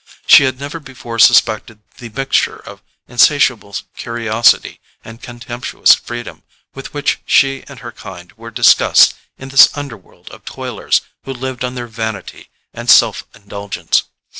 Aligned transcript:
She 0.25 0.45
had 0.45 0.59
never 0.59 0.79
before 0.79 1.19
suspected 1.19 1.79
the 1.99 2.09
mixture 2.09 2.55
of 2.57 2.81
insatiable 3.07 3.75
curiosity 3.95 4.79
and 5.05 5.21
contemptuous 5.21 5.93
freedom 5.93 6.41
with 6.73 6.91
which 6.91 7.19
she 7.23 7.63
and 7.67 7.81
her 7.81 7.91
kind 7.91 8.31
were 8.33 8.49
discussed 8.49 9.13
in 9.37 9.49
this 9.49 9.69
underworld 9.77 10.31
of 10.31 10.43
toilers 10.43 11.01
who 11.25 11.33
lived 11.33 11.63
on 11.63 11.75
their 11.75 11.85
vanity 11.85 12.49
and 12.73 12.89
self 12.89 13.25
indulgence. 13.35 14.05